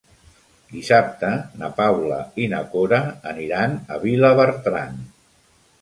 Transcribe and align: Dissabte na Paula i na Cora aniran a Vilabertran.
Dissabte 0.69 1.29
na 1.59 1.69
Paula 1.81 2.19
i 2.45 2.49
na 2.55 2.63
Cora 2.73 3.05
aniran 3.35 3.79
a 3.97 4.03
Vilabertran. 4.09 5.03